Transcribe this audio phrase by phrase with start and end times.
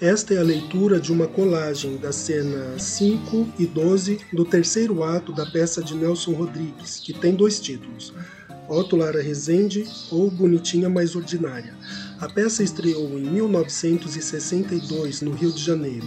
[0.00, 5.32] Esta é a leitura de uma colagem das cenas 5 e 12 do terceiro ato
[5.32, 8.12] da peça de Nelson Rodrigues, que tem dois títulos:
[8.68, 11.74] Otto Lara Rezende ou Bonitinha Mais Ordinária.
[12.20, 16.06] A peça estreou em 1962 no Rio de Janeiro.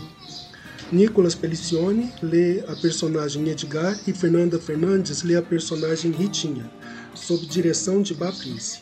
[0.91, 6.69] Nicolas Pelicione lê a personagem Edgar e Fernanda Fernandes lê a personagem Ritinha,
[7.15, 8.81] sob direção de Bá Prince.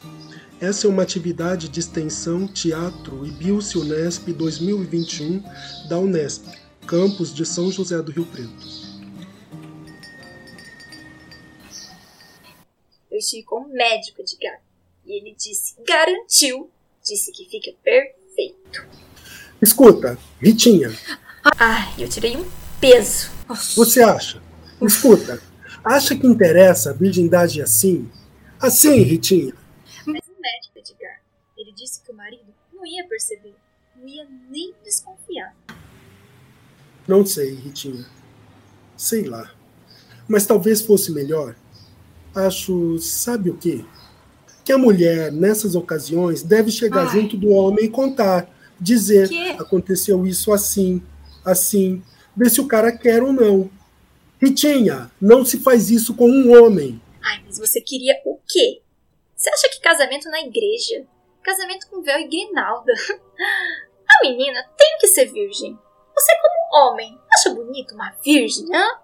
[0.59, 5.43] Essa é uma atividade de extensão Teatro e Bios Unesp 2021
[5.87, 6.47] da Unesp,
[6.87, 8.65] campus de São José do Rio Preto.
[13.11, 14.59] Eu estive com um médico, Edgar,
[15.05, 16.71] e ele disse, garantiu,
[17.05, 18.83] disse que fica perfeito.
[19.61, 20.91] Escuta, Ritinha.
[21.55, 22.49] Ai, eu tirei um
[22.81, 23.29] peso.
[23.75, 24.41] Você acha?
[24.81, 25.39] Escuta,
[25.83, 28.09] acha que interessa a virgindade assim?
[28.59, 29.53] Assim, Ritinha
[30.91, 31.21] Edgar.
[31.57, 33.55] Ele disse que o marido não ia perceber,
[33.95, 35.55] não ia nem desconfiar.
[37.07, 38.05] Não sei, Ritinha.
[38.95, 39.51] Sei lá.
[40.27, 41.55] Mas talvez fosse melhor.
[42.35, 43.83] Acho, sabe o quê?
[44.63, 47.13] Que a mulher, nessas ocasiões, deve chegar Ai.
[47.13, 49.49] junto do homem e contar, dizer: que?
[49.51, 51.01] aconteceu isso assim,
[51.43, 52.03] assim,
[52.35, 53.69] ver se o cara quer ou não.
[54.39, 57.01] Ritinha, não se faz isso com um homem.
[57.23, 58.81] Ai, mas você queria o quê?
[59.37, 61.05] Você acha que casamento na igreja?
[61.43, 62.91] Casamento com véu e grinalda.
[64.09, 65.77] A menina tem que ser virgem.
[66.15, 68.99] Você, como homem, acha bonito uma virgem, hã?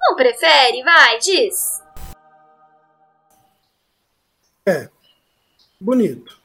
[0.00, 0.82] Não prefere?
[0.82, 1.80] Vai, diz.
[4.66, 4.88] É,
[5.80, 6.36] bonito.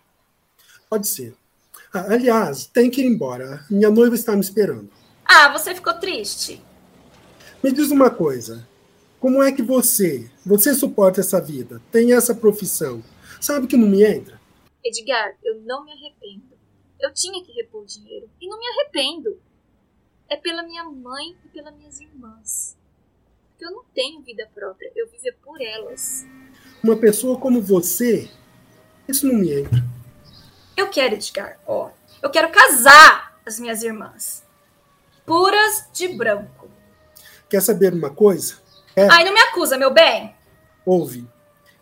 [0.88, 1.36] Pode ser.
[1.92, 3.66] Ah, aliás, tem que ir embora.
[3.72, 4.92] Minha noiva está me esperando.
[5.26, 6.64] Ah, você ficou triste?
[7.64, 8.68] Me diz uma coisa.
[9.20, 11.82] Como é que você, você suporta essa vida?
[11.92, 13.04] Tem essa profissão?
[13.42, 14.40] Sabe que não me entra?
[14.86, 16.56] Edgar, eu não me arrependo.
[17.00, 19.42] Eu tinha que repor o dinheiro e não me arrependo.
[20.30, 22.78] É pela minha mãe e pelas minhas irmãs.
[23.50, 26.24] Porque eu não tenho vida própria, eu vivo por elas.
[26.84, 28.30] Uma pessoa como você,
[29.08, 29.84] isso não me entra.
[30.78, 31.90] Eu quero, Edgar, ó.
[32.22, 34.46] Eu quero casar as minhas irmãs.
[35.26, 36.70] Puras de branco.
[37.50, 38.62] Quer saber uma coisa?
[38.96, 39.08] É...
[39.10, 40.36] Ai, não me acusa, meu bem.
[40.86, 41.28] Ouve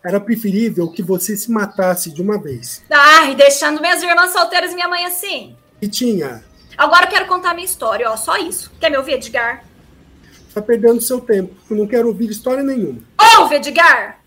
[0.04, 2.84] era preferível que você se matasse de uma vez.
[2.90, 5.56] Ai, deixando minhas irmãs solteiras e minha mãe assim.
[5.82, 6.44] E tinha.
[6.78, 8.72] Agora eu quero contar minha história, ó, só isso.
[8.80, 9.66] Quer me ouvir, Edgar?
[10.54, 11.54] Tá perdendo seu tempo.
[11.70, 13.02] Eu não quero ouvir história nenhuma.
[13.40, 14.20] Ouve, Edgar!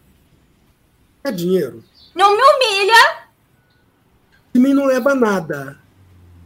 [1.25, 1.83] É dinheiro.
[2.15, 3.23] Não me humilha!
[4.53, 5.79] De mim não leva nada.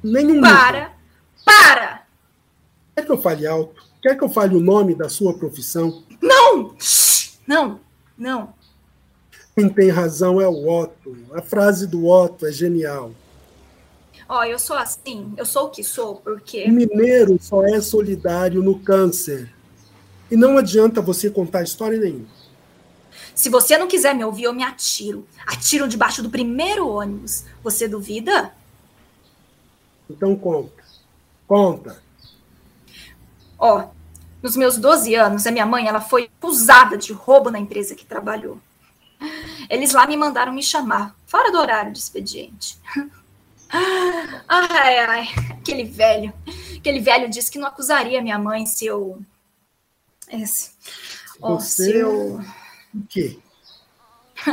[0.03, 0.41] Nenhum.
[0.41, 0.79] Para!
[0.79, 0.93] Livro.
[1.45, 2.03] Para!
[2.95, 3.83] Quer que eu fale alto?
[4.01, 6.05] Quer que eu fale o nome da sua profissão?
[6.23, 6.77] Não!
[7.47, 7.81] Não,
[8.17, 8.55] não.
[9.57, 11.17] Quem tem razão é o Otto.
[11.33, 13.11] A frase do Otto é genial.
[14.29, 16.65] Ó, oh, eu sou assim, eu sou o que sou, porque.
[16.65, 19.51] O mineiro só é solidário no câncer.
[20.31, 22.27] E não adianta você contar história nenhuma.
[23.35, 25.27] Se você não quiser me ouvir, eu me atiro.
[25.47, 27.45] Atiro debaixo do primeiro ônibus.
[27.63, 28.53] Você duvida?
[30.11, 30.85] Então conta.
[31.49, 32.03] Conta.
[33.59, 33.89] Ó, oh,
[34.43, 38.05] nos meus 12 anos, a minha mãe ela foi acusada de roubo na empresa que
[38.05, 38.61] trabalhou.
[39.69, 42.79] Eles lá me mandaram me chamar, fora do horário de expediente.
[44.49, 46.33] Ai, ai, aquele velho.
[46.77, 49.21] Aquele velho disse que não acusaria minha mãe se eu.
[50.29, 50.71] Esse.
[51.41, 52.41] Oh, se eu.
[52.95, 53.39] O quê?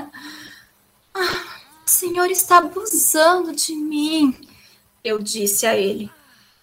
[1.14, 4.36] o senhor está abusando de mim,
[5.04, 6.12] eu disse a ele.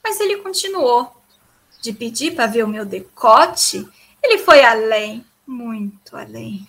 [0.02, 1.16] Mas ele continuou.
[1.80, 3.88] De pedir para ver o meu decote,
[4.22, 6.68] ele foi além, muito além.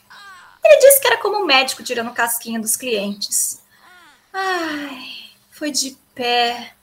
[0.63, 3.61] Ele disse que era como um médico tirando casquinha dos clientes.
[4.33, 4.99] Ai,
[5.51, 6.73] foi de pé,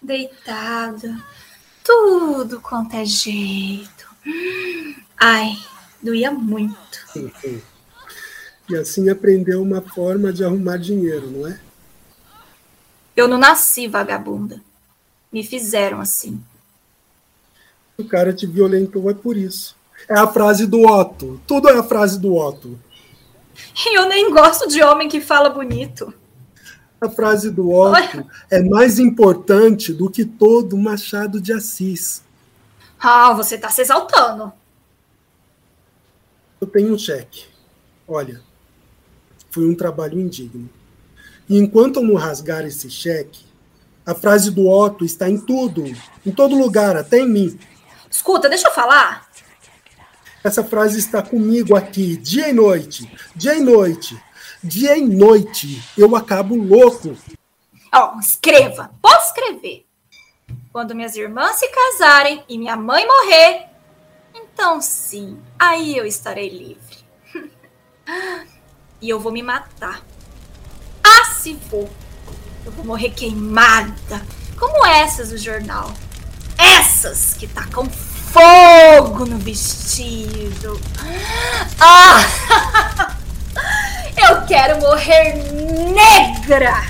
[0.00, 1.22] deitado,
[1.84, 4.06] tudo quanto é jeito.
[5.18, 5.56] Ai,
[6.02, 6.98] doía muito.
[8.68, 11.60] E assim aprendeu uma forma de arrumar dinheiro, não é?
[13.16, 14.60] Eu não nasci vagabunda.
[15.32, 16.42] Me fizeram assim.
[17.98, 19.76] O cara te violentou é por isso.
[20.08, 21.40] É a frase do Otto.
[21.46, 22.78] Tudo é a frase do Otto.
[23.86, 26.12] E eu nem gosto de homem que fala bonito.
[27.00, 32.22] A frase do Otto é mais importante do que todo Machado de Assis.
[33.00, 34.52] Ah, você está se exaltando.
[36.60, 37.46] Eu tenho um cheque.
[38.06, 38.40] Olha,
[39.50, 40.70] foi um trabalho indigno.
[41.48, 43.44] E enquanto eu não rasgar esse cheque,
[44.06, 45.84] a frase do Otto está em tudo,
[46.24, 47.58] em todo lugar, até em mim.
[48.08, 49.28] Escuta, deixa eu falar.
[50.44, 54.20] Essa frase está comigo aqui, dia e noite, dia e noite,
[54.62, 55.80] dia e noite.
[55.96, 57.16] Eu acabo louco.
[57.94, 58.90] Ó, oh, escreva.
[59.00, 59.86] Pode escrever.
[60.72, 63.66] Quando minhas irmãs se casarem e minha mãe morrer,
[64.34, 67.04] então sim, aí eu estarei livre.
[69.00, 70.02] e eu vou me matar.
[71.04, 71.88] Ah, se vou!
[72.64, 74.24] Eu vou morrer queimada,
[74.58, 75.92] como essas do jornal.
[76.56, 77.88] Essas que tacam
[78.32, 80.80] fogo no vestido.
[81.78, 83.16] Ah!
[84.16, 85.34] Eu quero morrer
[85.92, 86.82] negra!